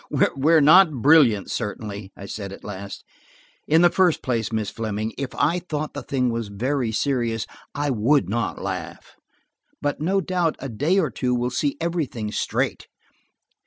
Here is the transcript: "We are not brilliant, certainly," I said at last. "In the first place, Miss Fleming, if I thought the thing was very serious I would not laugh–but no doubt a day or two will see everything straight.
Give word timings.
"We 0.35 0.51
are 0.53 0.61
not 0.61 0.91
brilliant, 1.03 1.51
certainly," 1.51 2.11
I 2.17 2.25
said 2.25 2.51
at 2.51 2.63
last. 2.63 3.03
"In 3.67 3.83
the 3.83 3.91
first 3.91 4.23
place, 4.23 4.51
Miss 4.51 4.71
Fleming, 4.71 5.13
if 5.15 5.29
I 5.35 5.59
thought 5.59 5.93
the 5.93 6.01
thing 6.01 6.31
was 6.31 6.47
very 6.47 6.91
serious 6.91 7.45
I 7.75 7.91
would 7.91 8.27
not 8.27 8.59
laugh–but 8.59 10.01
no 10.01 10.19
doubt 10.19 10.55
a 10.57 10.69
day 10.69 10.97
or 10.97 11.11
two 11.11 11.35
will 11.35 11.51
see 11.51 11.77
everything 11.79 12.31
straight. 12.31 12.87